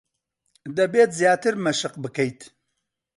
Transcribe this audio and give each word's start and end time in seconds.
دەبێت 0.77 1.11
زیاتر 1.19 1.53
مەشق 1.63 1.93
بکەیت. 2.03 2.41